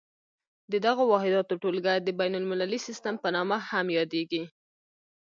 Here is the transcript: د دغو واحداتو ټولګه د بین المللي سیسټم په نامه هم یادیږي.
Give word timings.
د 0.71 0.73
دغو 0.85 1.03
واحداتو 1.13 1.53
ټولګه 1.61 1.93
د 1.99 2.09
بین 2.19 2.33
المللي 2.39 2.79
سیسټم 2.87 3.15
په 3.23 3.29
نامه 3.35 3.57
هم 3.69 3.85
یادیږي. 3.97 4.43